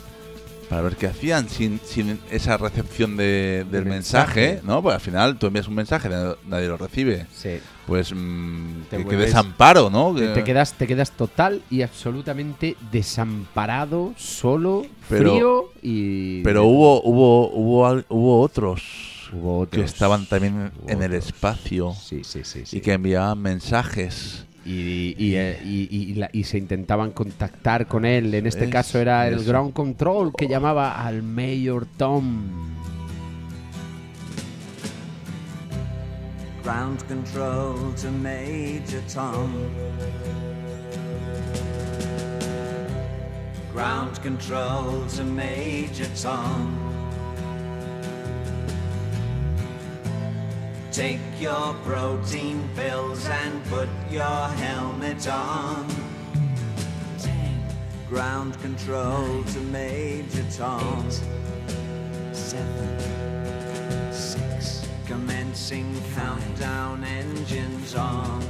[0.68, 4.66] para ver qué hacían sin, sin esa recepción de- del mensaje, mensaje.
[4.66, 4.82] ¿no?
[4.82, 6.08] Pues al final tú envías un mensaje,
[6.46, 7.26] nadie, lo recibe.
[7.34, 7.58] Sí.
[7.86, 10.14] Pues mm, Te qué vuelves- desamparo, ¿no?
[10.14, 16.42] Te, Que- te quedas, te quedas total y absolutamente desamparado, solo, Pero- frío y.
[16.42, 18.82] Pero hubo, hubo, hubo, hubo otros
[19.32, 22.62] Hubo que otros, estaban también en el espacio Sí, sí, sí.
[22.64, 22.78] sí.
[22.78, 24.46] y que enviaban mensajes.
[24.70, 28.34] Y, y, y- y la- y se intentaban contactar con él.
[28.34, 29.48] En este Es- caso era el eso.
[29.48, 32.74] Ground Control que llamaba al Mayor Tom.
[36.62, 39.50] Ground control to Major Tom.
[43.72, 46.97] Ground control to Major Tom.
[50.92, 55.86] Take your protein pills and put your helmet on.
[58.08, 61.04] Ground control to Major Tom.
[62.32, 62.98] Seven,
[64.10, 64.88] six.
[65.06, 68.40] Commencing countdown engines on.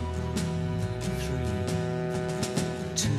[1.00, 1.74] Three,
[2.94, 3.10] two.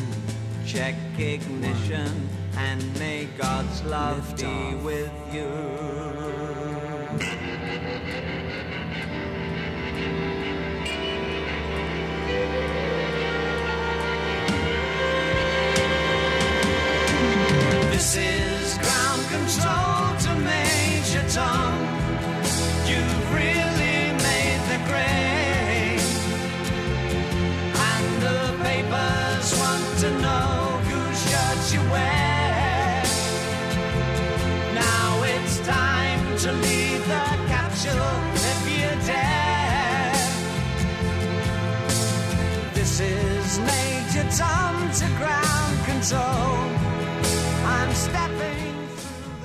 [0.65, 6.18] Check ignition and may God's love be with you.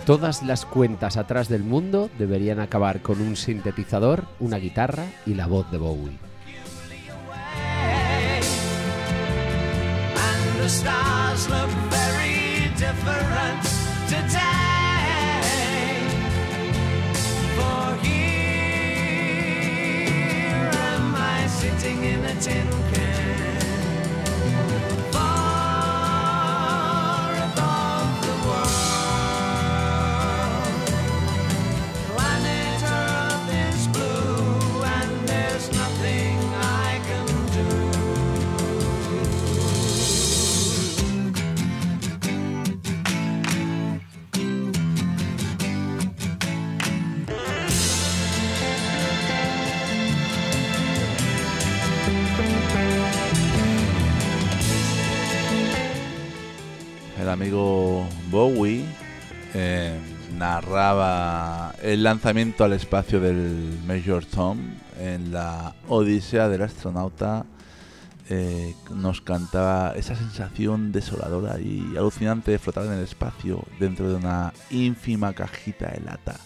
[0.06, 5.46] Todas las cuentas atrás del mundo deberían acabar con un sintetizador, una guitarra y la
[5.46, 6.18] voz de Bowie.
[57.34, 58.84] Amigo Bowie
[59.54, 59.98] eh,
[60.38, 64.58] narraba el lanzamiento al espacio del Major Tom
[65.00, 67.44] en la Odisea del astronauta.
[68.30, 74.14] eh, nos cantaba esa sensación desoladora y alucinante de flotar en el espacio dentro de
[74.14, 76.36] una ínfima cajita de lata,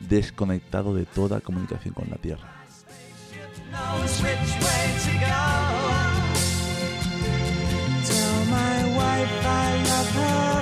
[0.00, 2.48] desconectado de toda comunicación con la Tierra.
[9.38, 10.59] My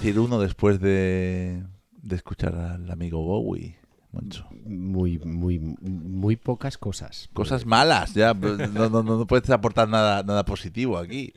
[0.00, 1.62] decir uno después de,
[2.02, 3.76] de escuchar al amigo Bowie,
[4.12, 4.46] Moncho?
[4.64, 7.28] Muy, muy, muy pocas cosas.
[7.32, 8.34] Cosas malas, ya.
[8.34, 11.32] pues, No, no, no, puedes aportar nada, nada positivo aquí.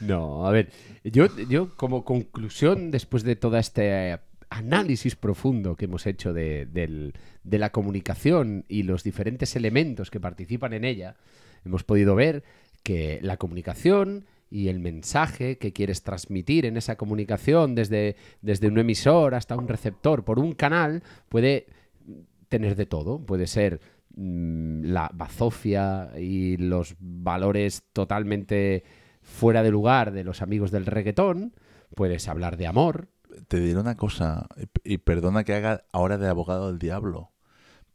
[0.00, 0.70] No, a ver,
[1.04, 4.18] yo, yo como conclusión, después de todo este
[4.50, 7.14] análisis profundo que hemos hecho de, del-
[7.44, 11.16] de la comunicación y los diferentes elementos que participan en ella,
[11.64, 12.42] hemos podido ver
[12.82, 18.78] que la comunicación y el mensaje que quieres transmitir en esa comunicación desde, desde un
[18.78, 21.66] emisor hasta un receptor por un canal puede
[22.48, 23.24] tener de todo.
[23.24, 23.80] Puede ser
[24.14, 28.84] mm, la bazofia y los valores totalmente
[29.22, 31.54] fuera de lugar de los amigos del reggaetón.
[31.94, 33.08] Puedes hablar de amor.
[33.48, 34.46] Te diré una cosa,
[34.84, 37.32] y y perdona que haga ahora de abogado del diablo,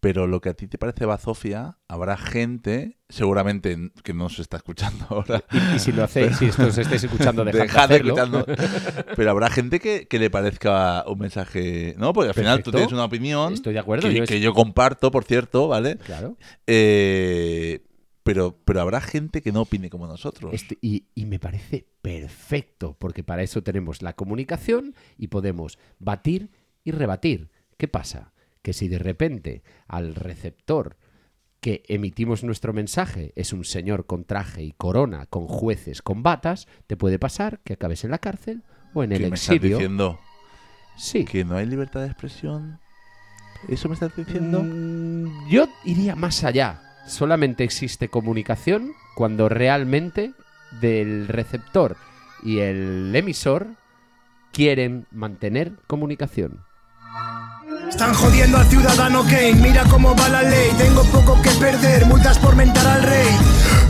[0.04, 4.58] pero lo que a ti te parece bazofia, habrá gente, seguramente que no se está
[4.58, 5.44] escuchando ahora.
[5.52, 8.46] Y, y si lo hacéis, si esto os estáis escuchando, dejad, Dejad de hacerlo.
[9.16, 11.96] Pero habrá gente que, que le parezca un mensaje.
[11.98, 13.54] No, porque al final tú tienes una opinión.
[13.54, 15.96] Estoy de acuerdo, Que yo que es- yo comparto, por cierto, ¿vale?
[15.98, 16.36] Claro.
[16.68, 17.86] Eh,
[18.24, 20.54] pero, pero habrá gente que no opine como nosotros.
[20.54, 26.50] Este- y, y me parece perfecto, porque para eso tenemos la comunicación y podemos batir
[26.84, 27.50] y rebatir.
[27.78, 28.33] ¿Qué pasa?
[28.64, 30.98] Que si de repente al receptor
[31.60, 36.68] que emitimos nuestro mensaje es un señor con traje y corona, con jueces, con batas,
[36.88, 38.64] te puede pasar que acabes en la cárcel
[38.96, 39.78] o en el ¿Qué me estás exilio.
[39.78, 40.20] diciendo?
[40.98, 41.24] Sí.
[41.26, 42.80] ¿Que no hay libertad de expresión?
[43.70, 44.62] ¿Eso me estás diciendo?
[44.64, 46.82] Mm, Yo iría más allá.
[47.08, 50.34] Solamente existe comunicación cuando realmente
[50.82, 51.96] del receptor
[52.44, 53.68] y el emisor
[54.52, 56.64] quieren mantener comunicación.
[57.90, 60.72] Están jodiendo al ciudadano Kane, mira cómo va la ley.
[60.78, 63.28] Tengo poco que perder, multas por mentar al rey.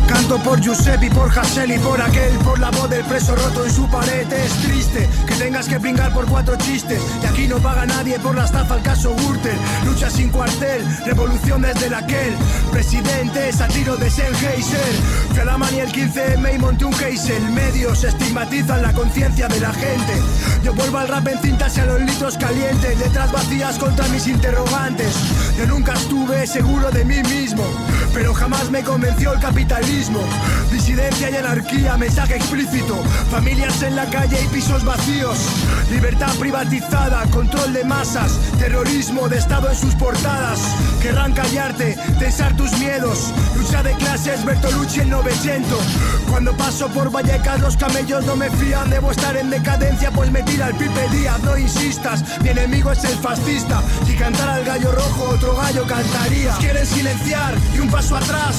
[0.08, 3.72] Canto por Giuseppe por Hassel y por aquel, por la voz del preso roto en
[3.72, 4.32] su pared.
[4.32, 7.02] Es triste que tengas que pringar por cuatro chistes.
[7.22, 9.58] Y aquí no paga nadie por la estafa al caso Gürtel.
[9.86, 12.34] Lucha sin cuartel, revolución desde la aquel.
[12.72, 14.94] Presidente es a tiro de Sennheiser.
[15.30, 17.44] Fui a el 15M y monté un Keisel.
[17.52, 20.22] Medios estigmatizan la conciencia de la gente.
[20.64, 23.00] Yo vuelvo al rap en cintas y a los litros calientes.
[23.00, 25.16] Letras vacías contra mis interrogantes.
[25.58, 27.64] Yo nunca estuve seguro de mí mismo,
[28.14, 29.93] pero jamás me convenció el capitalismo.
[30.72, 32.96] Disidencia y anarquía, mensaje explícito.
[33.30, 35.38] Familias en la calle y pisos vacíos.
[35.92, 38.40] Libertad privatizada, control de masas.
[38.58, 40.60] Terrorismo de Estado en sus portadas.
[41.00, 43.32] Querrán callarte, tensar tus miedos.
[43.56, 45.80] Lucha de clases, Bertolucci en 900.
[46.28, 48.90] Cuando paso por Vallecas, los camellos no me fían.
[48.90, 51.40] Debo estar en decadencia, pues me tira el Pipe Díaz.
[51.44, 53.84] No insistas, mi enemigo es el fascista.
[54.08, 56.56] Si cantara el gallo rojo, otro gallo cantaría.
[56.58, 58.56] Quieren silenciar y un paso atrás.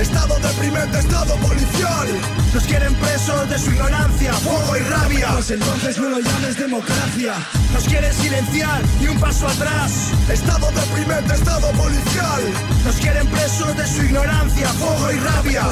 [0.00, 0.38] Estado
[0.84, 2.08] estado policial.
[2.54, 5.28] Nos quieren presos de su ignorancia, fuego y rabia.
[5.32, 7.34] Pues entonces no lo llames democracia.
[7.72, 10.10] Nos quieren silenciar y un paso atrás.
[10.30, 12.42] Estado deprimente, estado policial.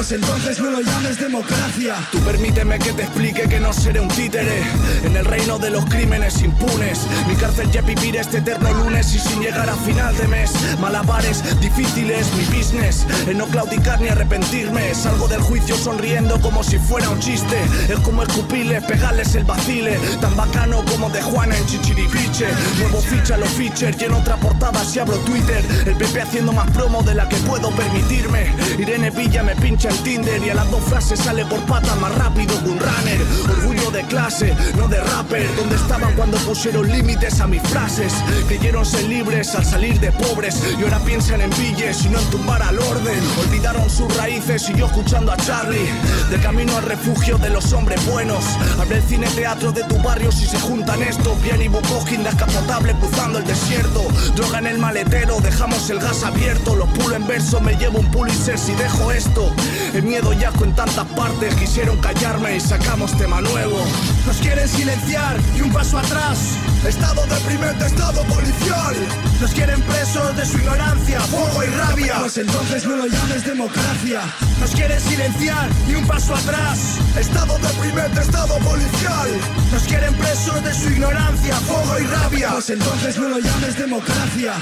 [0.07, 1.95] Pues entonces no lo llames democracia.
[2.13, 4.61] Tú permíteme que te explique que no seré un títere.
[5.03, 7.01] En el reino de los crímenes impunes.
[7.27, 10.51] Mi cárcel ya vivir este eterno lunes y sin llegar a final de mes.
[10.79, 13.05] Malabares difíciles, mi business.
[13.27, 14.95] El no claudicar ni arrepentirme.
[14.95, 17.57] Salgo del juicio sonriendo como si fuera un chiste.
[17.89, 19.99] Es como escupirles, pegarles el vacile.
[20.21, 22.47] Tan bacano como de Juana en Chichiripiche.
[22.79, 25.61] Nuevo ficha los features en otra portada si abro Twitter.
[25.85, 28.55] El PP haciendo más promo de la que puedo permitirme.
[28.77, 32.57] Irene Villa me pincha Tinder y a las dos frases sale por patas más rápido
[32.63, 33.21] que un runner.
[33.49, 35.47] Orgullo de clase, no de rapper.
[35.55, 38.13] ¿Dónde estaban cuando pusieron límites a mis frases?
[38.47, 42.29] Creyeron ser libres al salir de pobres y ahora piensan en billes y no en
[42.29, 43.19] tumbar al orden.
[43.47, 45.89] Olvidaron sus raíces y yo escuchando a Charlie.
[46.29, 48.43] De camino al refugio de los hombres buenos.
[48.79, 51.41] Abre el cine teatro de tu barrio si se juntan estos.
[51.41, 54.03] Bien y Bukowski descapotable cruzando el desierto.
[54.35, 56.75] Droga en el maletero, dejamos el gas abierto.
[56.75, 59.51] Los pulo en verso, me llevo un Pulitzer si dejo esto.
[59.93, 63.77] El miedo y asco en tantas partes quisieron callarme y sacamos tema nuevo.
[64.25, 66.57] Nos quieren silenciar y un paso atrás.
[66.85, 68.95] Estado deprimente, estado policial.
[69.41, 72.15] Nos quieren presos de su ignorancia, fuego y rabia.
[72.19, 74.21] Pues entonces no lo llames democracia.
[74.59, 76.97] Nos quieren silenciar y un paso atrás.
[77.17, 79.29] Estado deprimente, estado policial.
[79.71, 82.49] Nos quieren presos de su ignorancia, fuego y rabia.
[82.51, 84.53] Pues entonces no lo llames democracia.